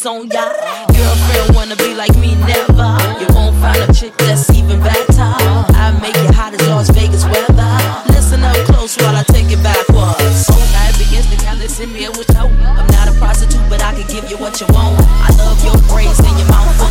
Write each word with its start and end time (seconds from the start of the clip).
tricks 0.00 0.06
on 0.06 0.28
ya. 0.30 0.52
Girlfriend 0.92 1.54
wanna 1.54 1.76
be 1.76 1.94
like 1.94 2.14
me, 2.16 2.34
never. 2.46 2.96
You 3.20 3.26
won't 3.34 3.56
find 3.60 3.78
a 3.78 3.92
chick 3.92 4.16
that's 4.18 4.50
even 4.50 4.80
better. 4.80 5.32
I 5.76 5.96
make 6.00 6.16
it 6.16 6.34
hot 6.34 6.54
as 6.54 6.68
Las 6.68 6.90
Vegas 6.90 7.24
weather. 7.24 7.72
Listen 8.08 8.42
up 8.42 8.56
close 8.66 8.96
while 8.98 9.16
I 9.16 9.22
take 9.24 9.50
it 9.50 9.62
backwards. 9.62 10.48
I 10.48 10.92
begins 10.98 11.28
to 11.30 11.36
kind 11.44 11.62
of 11.62 11.70
send 11.70 11.92
me 11.92 12.04
a 12.04 12.10
wish 12.10 12.30
I'm 12.30 12.50
not 12.96 13.08
a 13.08 13.14
prostitute, 13.18 13.62
but 13.68 13.82
I 13.82 13.94
can 13.94 14.06
give 14.08 14.30
you 14.30 14.36
what 14.38 14.60
you 14.60 14.66
want. 14.70 14.96
I 15.26 15.30
love 15.36 15.62
your 15.64 15.76
braids 15.88 16.18
and 16.20 16.38
your 16.38 16.48
mouth 16.48 16.76
full 16.76 16.90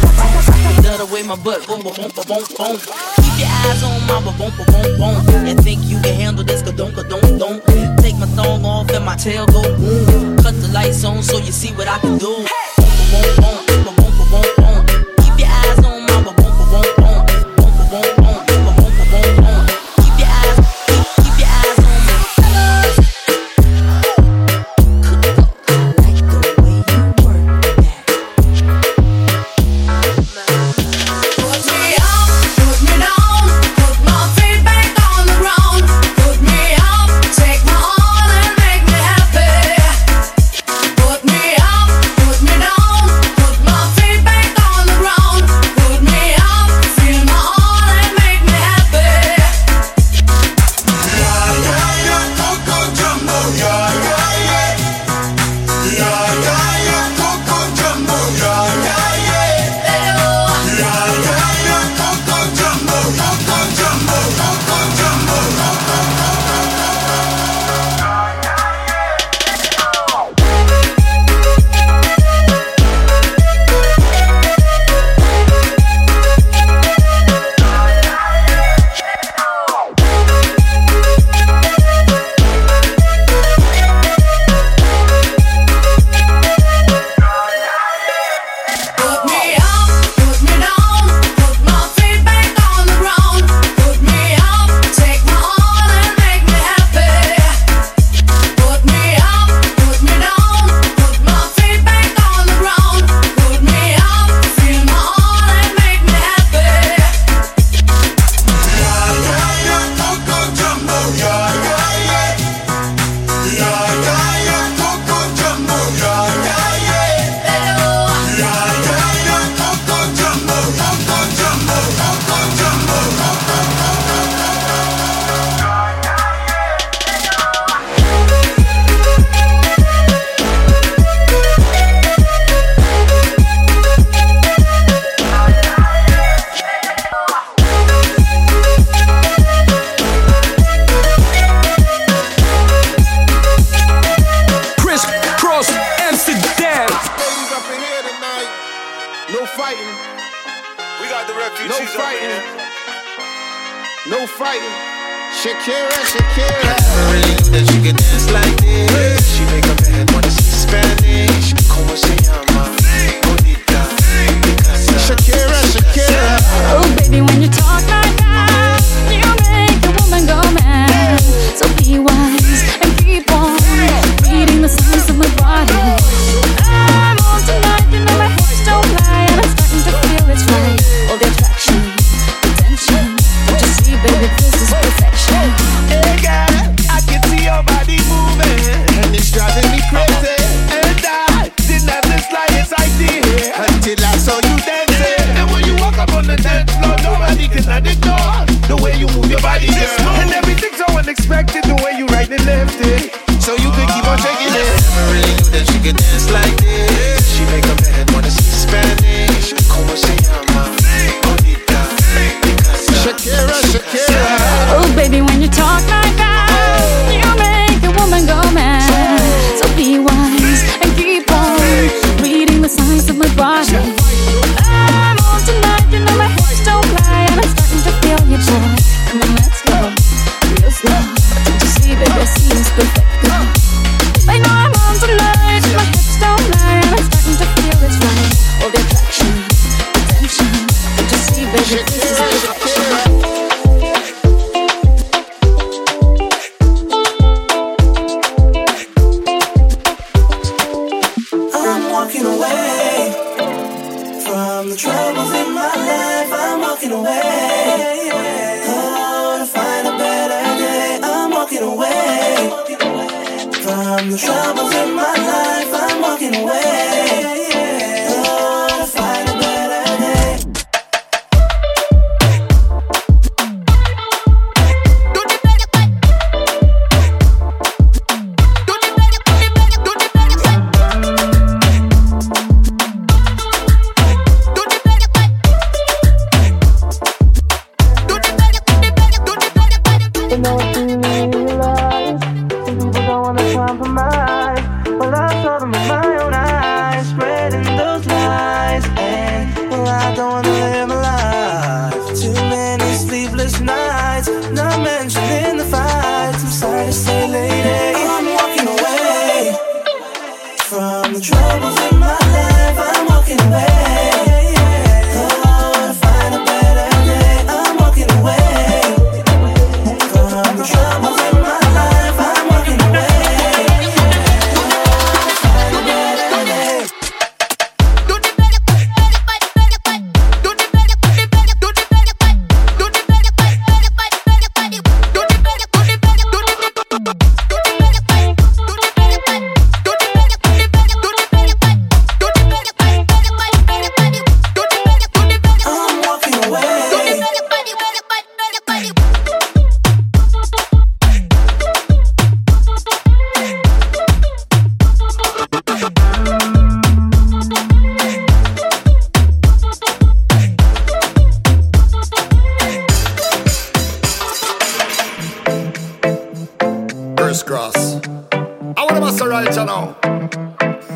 Love 0.83 0.99
the 0.99 1.13
way 1.13 1.23
my 1.23 1.35
butt 1.35 1.65
boom, 1.67 1.81
boom, 1.81 1.93
boom, 1.93 2.11
boom, 2.15 2.43
boom. 2.57 2.75
Keep 3.21 3.35
your 3.37 3.51
eyes 3.65 3.83
on 3.83 3.99
my 4.07 4.17
boom, 4.21 4.37
boom, 4.37 4.51
boom, 4.57 4.89
boom. 4.97 5.45
And 5.45 5.61
think 5.63 5.81
you 5.85 5.99
can 6.01 6.15
handle 6.15 6.43
this, 6.43 6.61
ka 6.61 6.71
don't, 6.71 6.95
don't, 6.95 7.37
don't. 7.37 7.61
Take 7.99 8.17
my 8.17 8.27
thong 8.37 8.65
off 8.65 8.89
and 8.91 9.05
my 9.05 9.15
tail 9.15 9.45
go 9.47 9.61
boom. 9.77 10.37
Cut 10.37 10.55
the 10.61 10.69
lights 10.73 11.03
on 11.03 11.21
so 11.23 11.37
you 11.37 11.51
see 11.51 11.71
what 11.73 11.87
I 11.87 11.99
can 11.99 12.17
do. 12.17 12.25
Boom, 12.25 12.68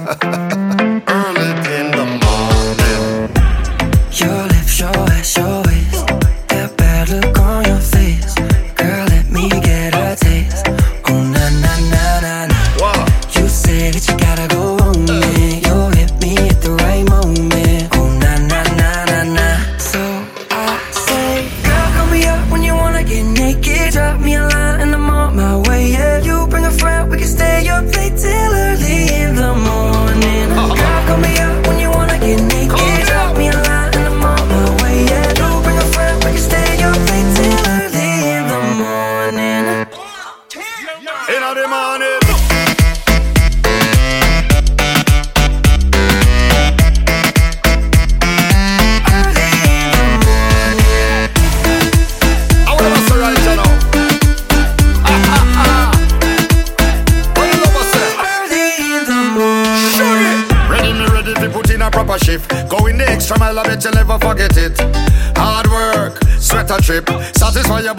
Ha 0.06 0.18
ha 0.22 0.32
ha. 0.52 0.63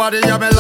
Time 0.05 0.21
Laat 0.21 0.41
me 0.41 0.54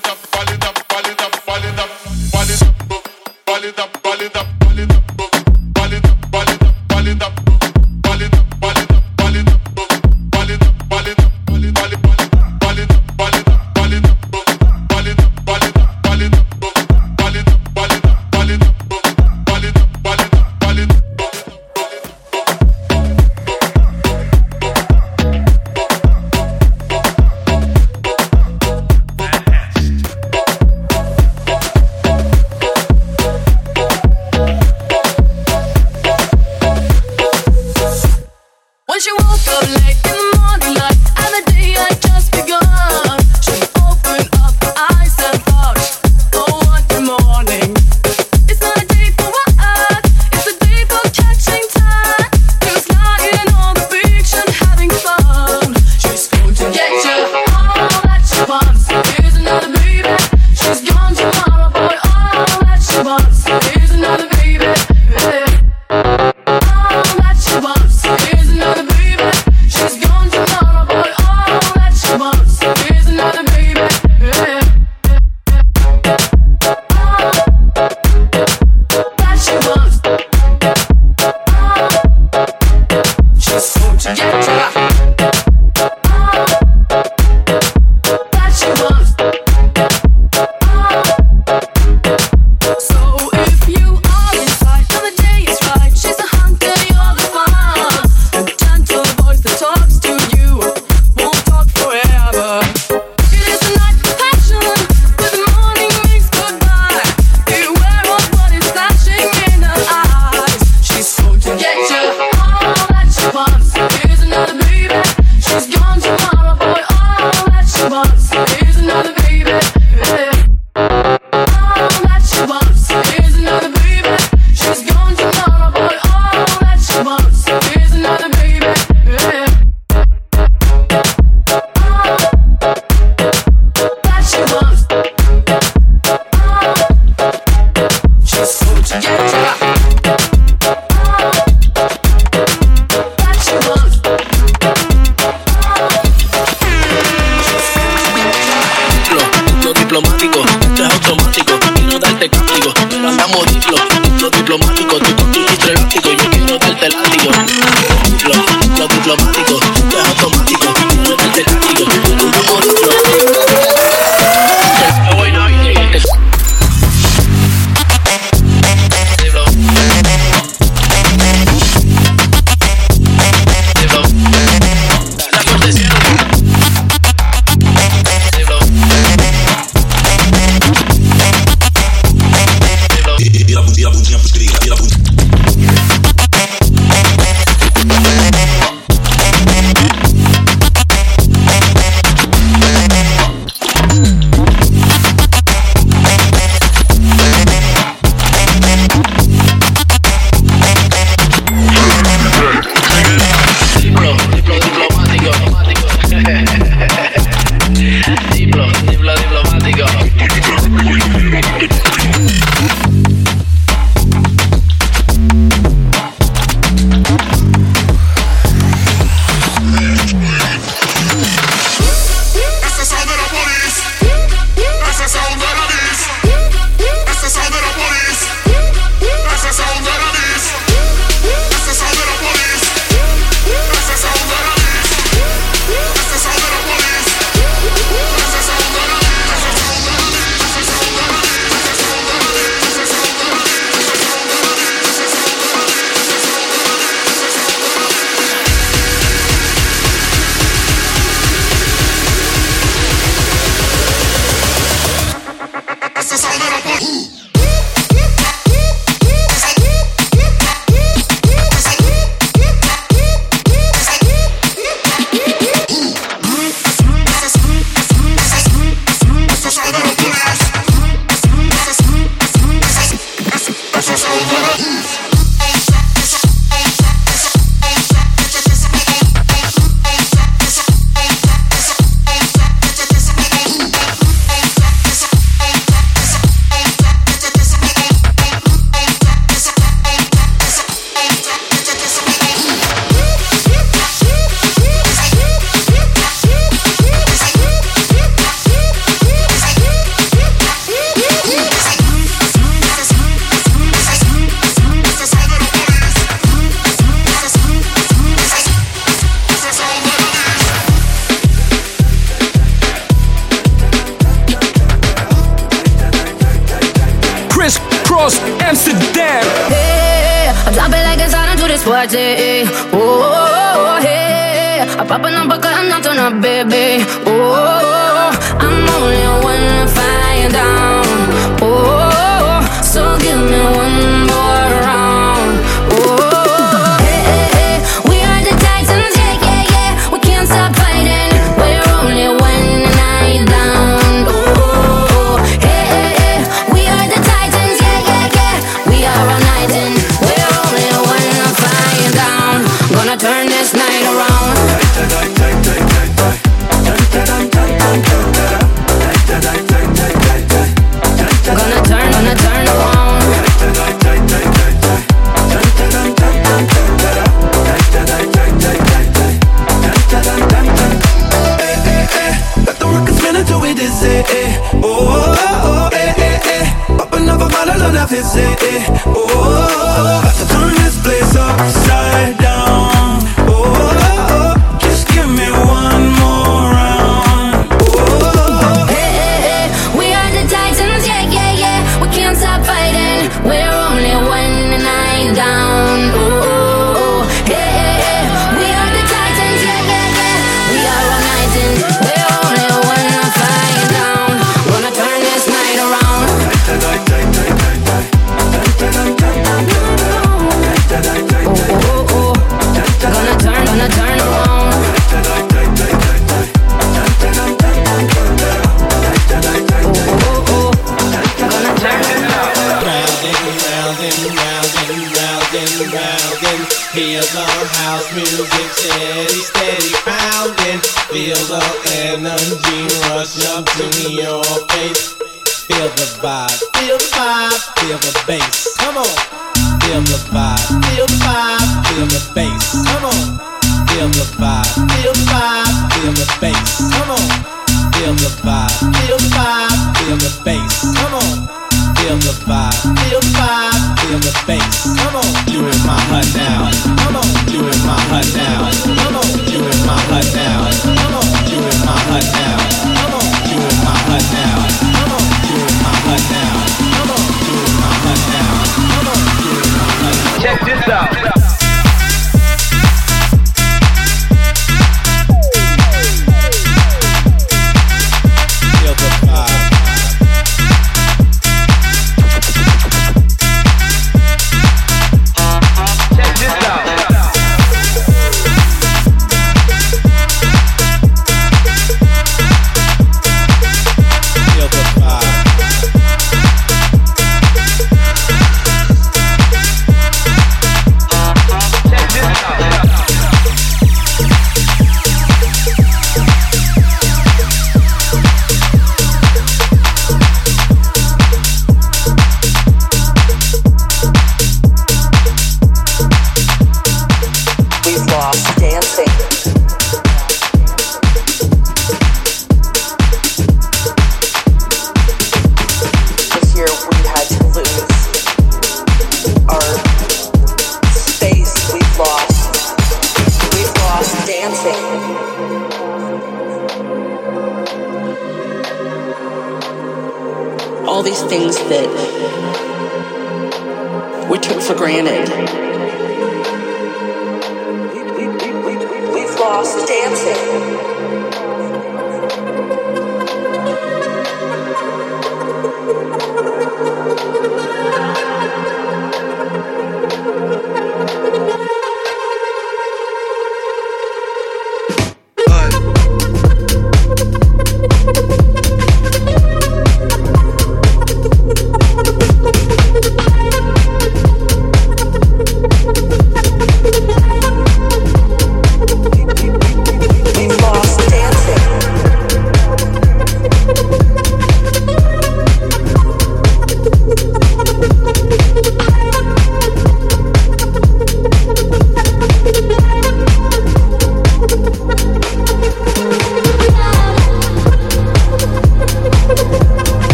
it 0.00 0.10
up, 0.10 0.30
ball 0.30 0.54
it 0.54 0.64
up. 0.64 0.79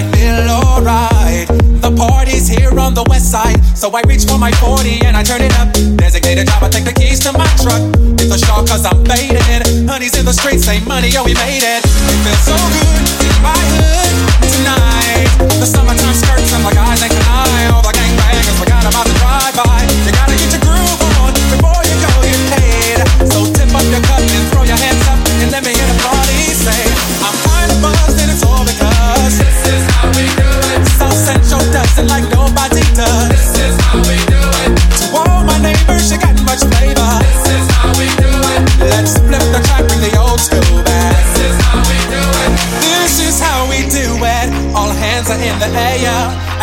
I 0.00 0.08
feel 0.16 0.48
alright. 0.48 1.44
The 1.84 1.92
party's 1.92 2.48
here 2.48 2.72
on 2.80 2.96
the 2.96 3.04
west 3.12 3.28
side, 3.30 3.60
so 3.76 3.92
I 3.92 4.00
reach 4.08 4.24
for 4.24 4.40
my 4.40 4.48
40 4.56 5.04
and 5.04 5.12
I 5.12 5.22
turn 5.22 5.44
it 5.44 5.52
up. 5.60 5.68
Designated 6.00 6.48
driver, 6.48 6.72
take 6.72 6.88
the 6.88 6.96
keys 6.96 7.20
to 7.28 7.36
my 7.36 7.44
truck. 7.60 7.84
It's 8.16 8.32
a 8.32 8.40
shock 8.40 8.64
cause 8.64 8.88
I'm 8.88 9.04
faded. 9.04 9.60
Honey's 9.84 10.16
in 10.16 10.24
the 10.24 10.32
streets, 10.32 10.64
say 10.64 10.80
money, 10.88 11.12
yo, 11.12 11.20
we 11.20 11.36
made 11.36 11.60
it. 11.60 11.84
It 11.84 12.18
feels 12.24 12.48
so 12.48 12.56
good 12.56 13.28
in 13.28 13.36
my 13.44 13.60
hood 13.76 14.12
tonight. 14.40 15.28
The 15.60 15.68
summertime 15.68 16.16
skirts 16.16 16.48
and 16.56 16.64
the 16.64 16.72
guys 16.72 17.04
ain't 17.04 17.20
I. 17.20 17.68
All 17.68 17.84
the 17.84 17.92
gangbangers 17.92 18.56
forgot 18.56 18.88
about 18.88 19.04
the 19.04 19.16
drive-by. 19.20 19.84
You 20.08 20.12
gotta 20.16 20.36
get 20.40 20.48
your 20.48 20.64
groove 20.64 21.00
on 21.20 21.36
before 21.52 21.82
you 21.84 21.96
go 22.00 22.12
get 22.24 22.40
paid. 22.56 22.98
So 23.28 23.44
tip 23.52 23.68
up 23.68 23.84
your 23.92 24.00
cup 24.08 24.24
and 24.24 24.44
throw 24.48 24.64
your 24.64 24.80
hands 24.80 25.04
up 25.12 25.20
and 25.44 25.52
let 25.52 25.60
me 25.60 25.76
hear 25.76 25.88
the 25.92 26.00
party 26.00 26.19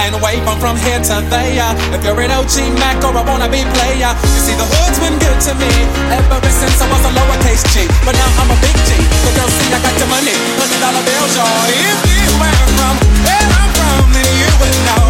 and 0.08 0.24
wave 0.24 0.48
'em 0.48 0.58
from 0.60 0.78
here 0.80 1.00
to 1.00 1.20
there. 1.28 1.72
If 1.92 2.00
you're 2.04 2.20
an 2.22 2.32
OG 2.32 2.72
Mac 2.80 3.04
or 3.04 3.12
a 3.12 3.24
wannabe 3.28 3.62
player, 3.76 4.12
you 4.24 4.40
see 4.46 4.56
the 4.56 4.64
hood's 4.64 5.00
been 5.04 5.18
good 5.20 5.40
to 5.48 5.54
me 5.60 5.72
ever 6.16 6.40
since 6.60 6.80
I 6.80 6.88
was 6.88 7.04
a 7.10 7.12
lowercase 7.18 7.64
G. 7.74 7.76
But 8.06 8.16
now 8.16 8.30
I'm 8.40 8.50
a 8.56 8.58
big 8.64 8.78
G. 8.88 8.90
The 9.26 9.32
girls 9.36 9.54
see 9.58 9.68
I 9.76 9.80
got 9.84 9.96
the 10.00 10.08
money, 10.08 10.36
hundred 10.60 10.80
dollar 10.86 11.04
bills, 11.04 11.36
y'all. 11.36 11.68
If 11.68 12.00
you 12.08 12.30
were 12.40 12.64
from 12.78 12.96
where 13.28 13.50
I'm 13.60 13.72
from, 13.80 14.06
then 14.16 14.30
you 14.42 14.50
would 14.60 14.78
know 14.88 15.08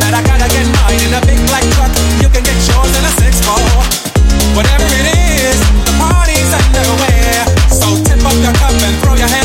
that 0.00 0.12
I 0.18 0.22
gotta 0.30 0.48
get 0.54 0.66
mine 0.78 1.00
in 1.06 1.12
a 1.18 1.22
big 1.26 1.40
black 1.50 1.64
truck. 1.74 1.90
You 2.22 2.28
can 2.30 2.42
get 2.48 2.58
yours 2.70 2.92
in 2.98 3.04
a 3.10 3.12
six 3.18 3.32
four. 3.46 3.70
Whatever 4.54 4.86
it 5.00 5.06
is, 5.42 5.58
the 5.86 5.94
party's 5.98 6.52
underway. 6.62 7.42
So 7.80 7.86
tip 8.06 8.22
up 8.22 8.36
your 8.44 8.54
cup 8.62 8.74
and 8.86 8.94
throw 9.02 9.14
your 9.14 9.30
hands 9.34 9.37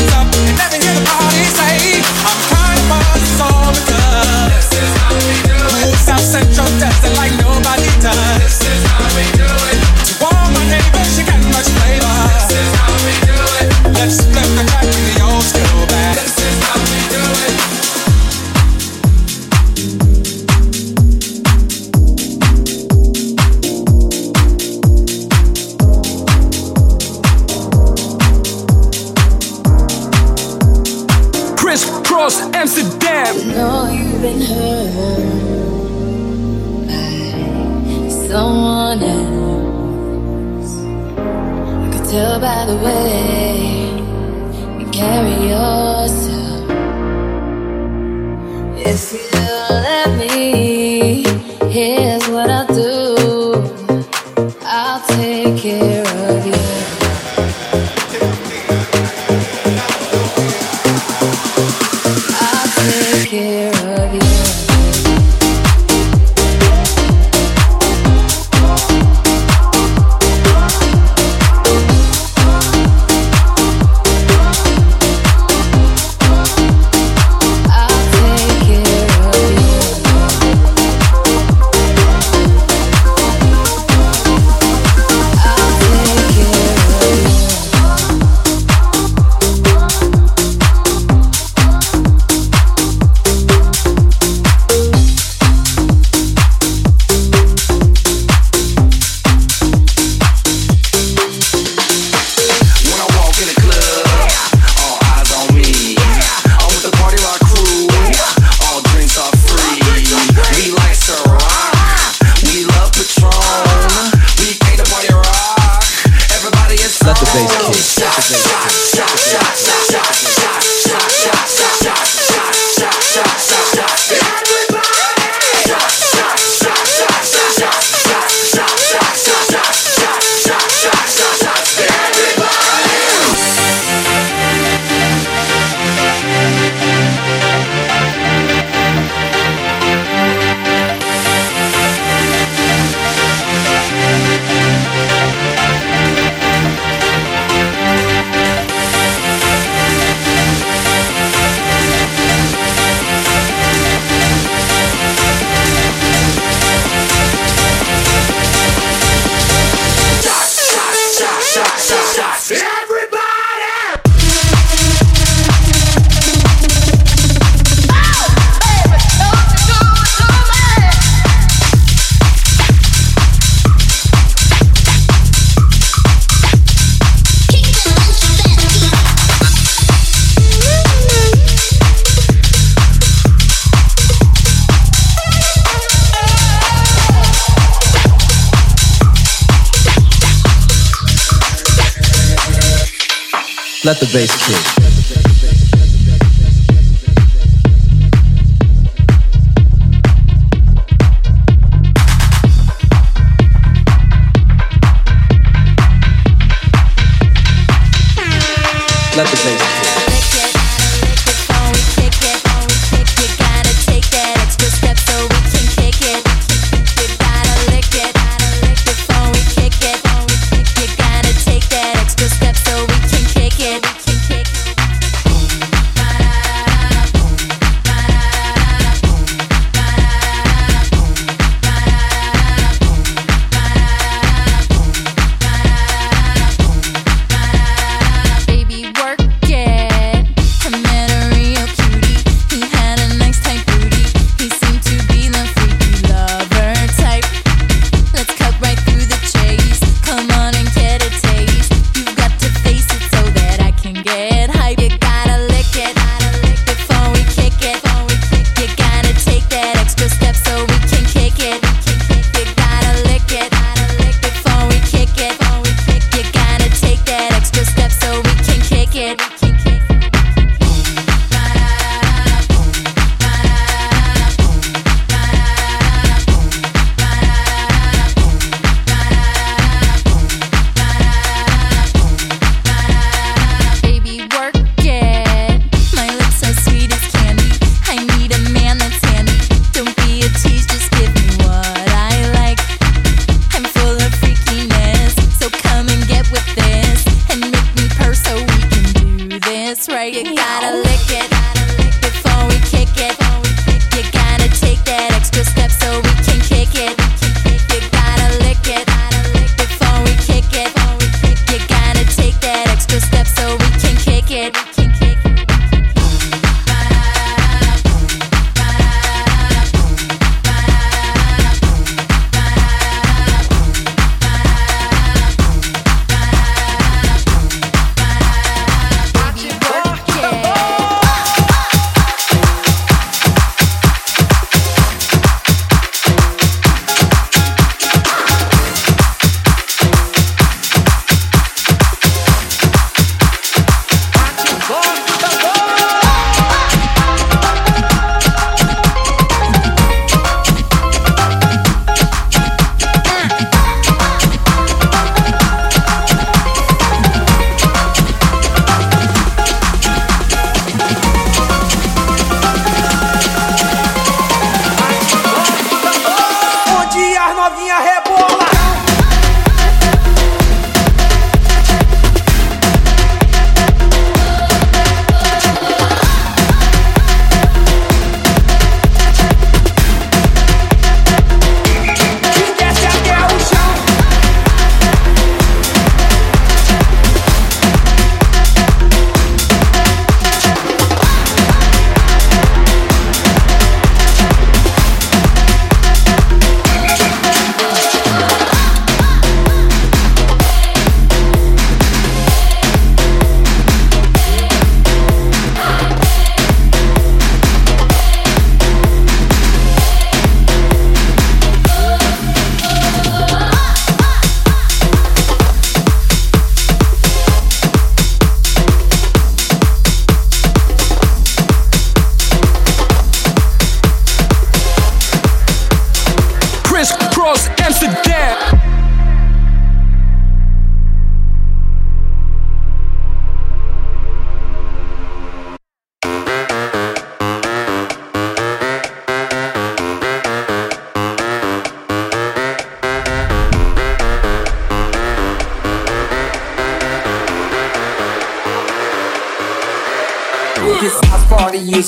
Let 193.84 194.00
the 194.00 194.06
bass 194.14 194.32
kick. 194.46 194.93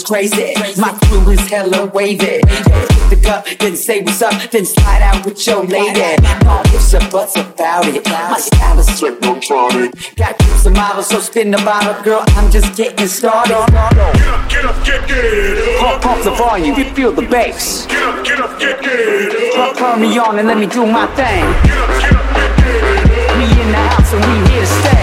Crazy. 0.06 0.54
My 0.78 0.96
crew 1.02 1.28
is 1.30 1.40
hella 1.50 1.86
wavy. 1.86 2.40
Pick 2.40 3.10
the 3.10 3.20
cup, 3.22 3.46
then 3.58 3.76
say 3.76 4.02
what's 4.02 4.22
up, 4.22 4.50
then 4.50 4.64
slide 4.64 5.02
out 5.02 5.26
with 5.26 5.44
your 5.46 5.64
lady. 5.66 6.22
No 6.44 6.62
ifs 6.72 6.94
or 6.94 7.00
buts 7.10 7.36
about 7.36 7.86
it. 7.88 8.06
My 8.06 8.38
style 8.38 8.78
is 8.78 8.86
technotronic. 8.86 10.16
Got 10.16 10.38
trips 10.38 10.66
and 10.66 10.76
models, 10.76 11.08
so 11.08 11.18
spin 11.18 11.50
the 11.50 11.58
bottle, 11.58 12.00
girl. 12.04 12.22
I'm 12.38 12.50
just 12.50 12.76
getting 12.76 13.08
started. 13.08 13.50
Get 13.50 13.74
up, 13.74 14.48
get 14.48 14.64
up, 14.64 14.84
get 14.84 15.08
get 15.08 15.74
up. 15.74 16.00
Pump, 16.00 16.02
pump 16.02 16.24
the 16.24 16.30
volume, 16.30 16.78
you 16.78 16.84
feel 16.94 17.12
the 17.12 17.22
bass. 17.22 17.86
Get 17.86 18.02
up, 18.02 18.24
get 18.24 18.40
up, 18.40 18.58
get 18.60 18.80
get 18.80 19.58
up. 19.58 19.76
Turn 19.76 20.00
me 20.00 20.16
on 20.18 20.38
and 20.38 20.46
let 20.46 20.58
me 20.58 20.66
do 20.66 20.86
my 20.86 21.06
thing. 21.18 21.42
Get 21.66 21.76
up, 21.76 21.90
get 22.00 22.14
up, 22.14 22.34
get 22.34 22.56
get 22.56 23.26
up. 23.26 23.36
We 23.36 23.44
in 23.60 23.70
the 23.72 23.82
house 23.90 24.12
and 24.14 24.22
we 24.24 24.50
here 24.52 24.60
to 24.60 24.66
stay. 24.66 24.95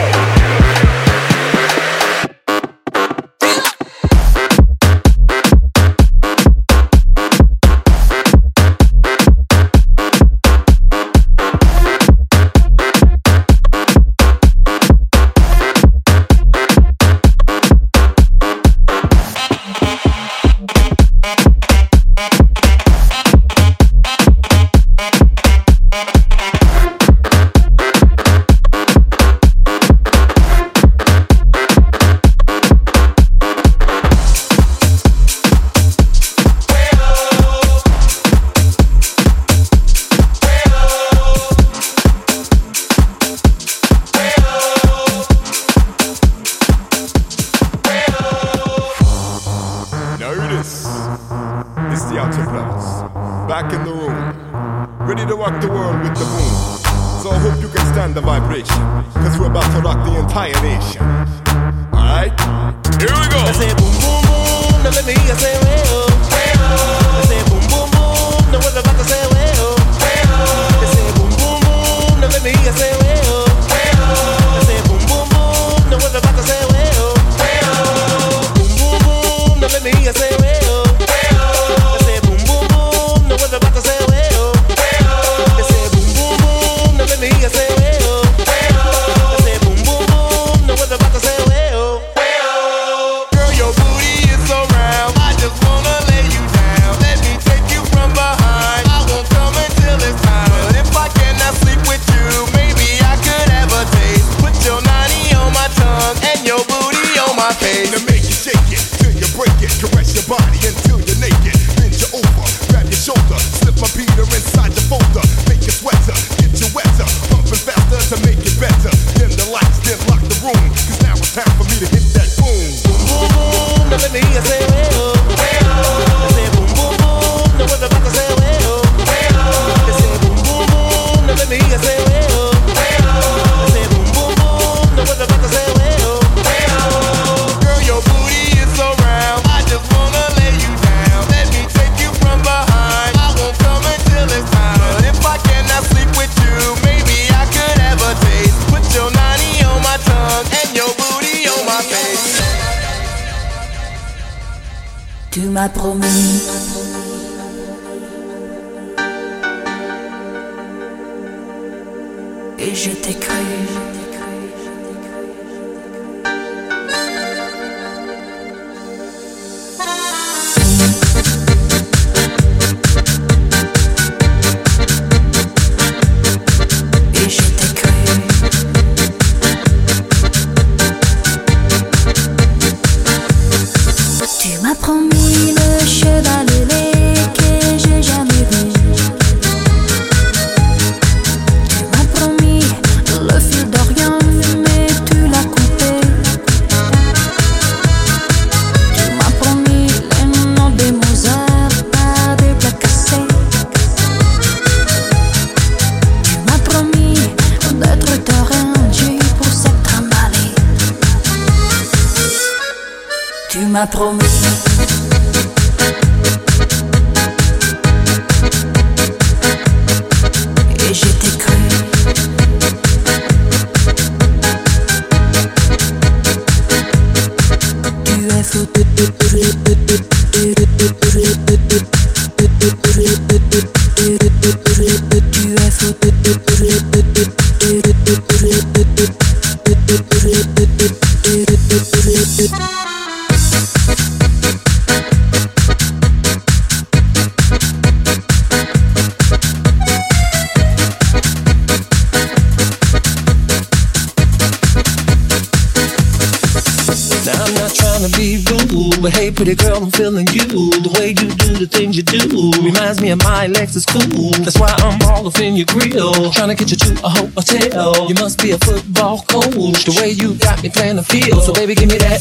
olive 265.24 265.40
in 265.40 265.56
your 265.56 265.66
grill. 265.66 266.32
Trying 266.32 266.50
to 266.50 266.56
get 266.56 266.72
you 266.72 266.78
to 266.78 266.92
a 267.04 267.10
hotel. 267.10 268.08
You 268.10 268.16
must 268.16 268.42
be 268.42 268.52
a 268.52 268.58
football 268.60 269.20
coach. 269.24 269.86
The 269.88 269.96
way 270.02 270.12
you 270.12 270.36
got 270.36 270.62
me 270.62 270.70
playing 270.70 270.98
the 270.98 271.04
field. 271.04 271.44
So 271.44 271.54
baby, 271.54 271.76
give 271.76 271.90
me 271.90 271.98
that. 271.98 272.20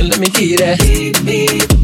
And 0.00 0.08
let 0.08 0.18
me 0.18 0.28
get 0.32 0.60
that. 0.60 0.80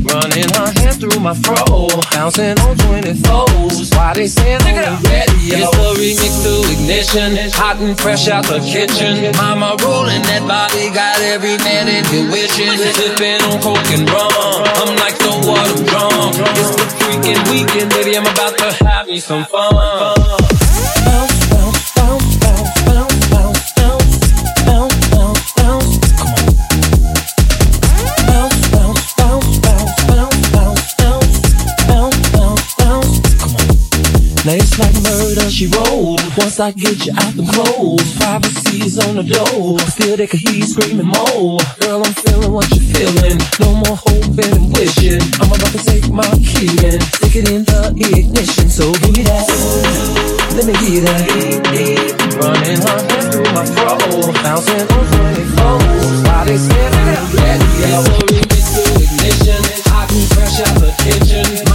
Running 0.08 0.50
my 0.56 0.72
hand 0.80 0.96
through 1.00 1.20
my 1.20 1.34
fro. 1.34 1.88
Bouncing 2.12 2.56
on 2.64 2.76
20 2.76 3.12
foes. 3.28 3.92
Why 3.92 4.14
they 4.14 4.28
saying 4.28 4.60
they 4.64 4.72
got 4.72 4.96
ready? 5.04 5.52
It's 5.52 5.70
the 5.76 5.88
remix 6.00 6.32
to 6.44 6.52
ignition. 6.72 7.36
Hot 7.52 7.76
and 7.76 7.98
fresh 7.98 8.28
out 8.28 8.44
the 8.46 8.60
kitchen. 8.64 9.36
Mama 9.36 9.76
rolling 9.84 10.22
that 10.32 10.42
body. 10.48 10.88
Got 10.96 11.20
every 11.20 11.60
man 11.60 11.88
in 11.88 12.04
here 12.08 12.24
wishing. 12.32 12.72
Sipping 12.96 13.42
on 13.52 13.60
coke 13.60 13.90
and 13.92 14.08
rum. 14.08 14.64
I'm 14.80 14.96
like, 14.96 15.16
so 15.20 15.36
what? 15.44 15.60
I'm 15.60 15.84
drunk. 15.84 16.40
It's 16.56 16.72
the 16.72 16.86
freaking 17.04 17.40
weekend, 17.52 17.90
baby. 17.90 18.16
I'm 18.16 18.24
about 18.24 18.56
to 18.58 18.84
have 18.84 19.06
me 19.06 19.20
some 19.20 19.44
fun. 19.44 20.05
Oh. 20.08 20.65
Now 34.46 34.54
it's 34.54 34.78
like 34.78 34.94
murder, 35.02 35.50
she 35.50 35.66
wrote. 35.66 36.22
Once 36.38 36.60
I 36.60 36.70
get 36.70 37.02
you 37.02 37.10
out 37.18 37.34
the 37.34 37.42
clothes, 37.50 38.14
privacy's 38.14 38.94
on 38.94 39.18
the 39.18 39.26
door. 39.26 39.74
Still 39.90 40.14
they 40.14 40.30
can 40.30 40.38
hear 40.38 40.62
you 40.62 40.66
screaming 40.70 41.10
more. 41.10 41.58
Girl, 41.82 42.06
I'm 42.06 42.14
feeling 42.22 42.54
what 42.54 42.70
you're 42.70 42.86
feeling. 42.94 43.42
No 43.58 43.74
more 43.74 43.98
hoping 43.98 44.46
and 44.54 44.70
wishing. 44.70 45.18
I'm 45.42 45.50
about 45.50 45.74
to 45.74 45.82
take 45.82 46.06
my 46.14 46.30
key 46.46 46.70
and 46.86 47.02
stick 47.18 47.42
it 47.42 47.50
in 47.50 47.66
the 47.66 47.90
ignition. 47.90 48.70
So 48.70 48.94
give 49.02 49.18
me 49.18 49.26
that, 49.26 49.50
let 50.54 50.62
me 50.62 50.78
hear 50.78 51.02
that. 51.02 51.26
Running 52.38 52.78
my 52.86 53.02
hand 53.02 53.26
through 53.34 53.50
my 53.50 53.66
throat, 53.66 54.30
bouncing 54.46 54.86
on 54.94 55.04
24. 55.10 56.22
Body's 56.22 56.70
they 56.70 56.70
staring 56.70 57.18
at 57.18 57.26
me, 57.34 57.50
yeah. 57.82 57.98
It's 58.54 58.78
ignition, 58.94 59.58
I 59.90 60.06
can 60.06 60.22
crash 60.30 60.62
out 60.62 60.78
the 60.78 60.94
kitchen. 61.02 61.65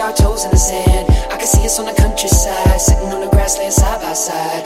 our 0.00 0.12
toes 0.12 0.44
in 0.44 0.50
the 0.50 0.56
sand. 0.56 1.08
I 1.32 1.36
can 1.36 1.46
see 1.46 1.64
us 1.64 1.78
on 1.78 1.86
the 1.86 1.94
countryside, 1.94 2.80
sitting 2.80 3.08
on 3.08 3.20
the 3.20 3.28
grassland 3.28 3.72
side 3.72 4.00
by 4.02 4.12
side. 4.12 4.65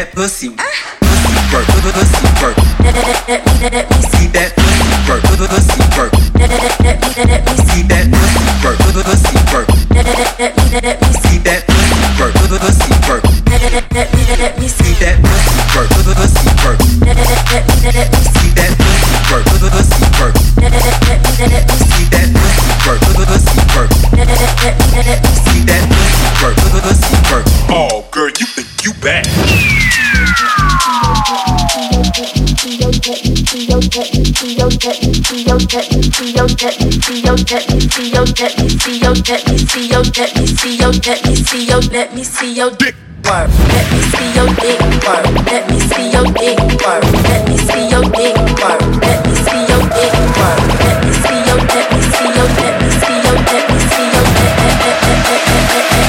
that 0.00 0.14
pussy 0.14 0.48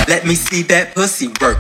Let 0.08 0.26
me 0.26 0.34
see 0.34 0.64
that 0.64 0.96
pussy 0.96 1.28
work. 1.40 1.58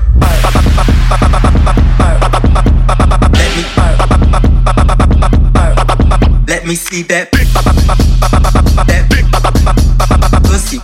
me 6.71 6.75
see 6.75 7.01
that 7.01 7.29
big 7.33 7.47
that 8.87 9.09
big 9.09 9.25
pussy. 10.47 10.77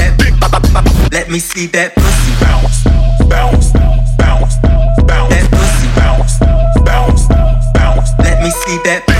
That 0.00 0.16
big 0.16 0.32
let 1.12 1.28
me 1.30 1.38
see 1.38 1.66
that 1.66 1.94
pussy 1.94 2.32
bounce, 2.40 2.84
bounce, 3.28 3.72
bounce, 4.16 4.56
bounce. 5.04 5.28
That 5.28 5.50
pussy 5.50 5.88
bounce, 5.94 6.38
bounce, 6.86 7.26
bounce. 7.74 8.10
Let 8.18 8.42
me 8.42 8.50
see 8.50 8.78
that. 8.84 9.13